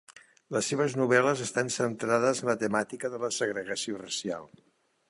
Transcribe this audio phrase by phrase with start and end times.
[0.55, 4.53] Les seves novel·les estan centrades en la temàtica de la segregació racial.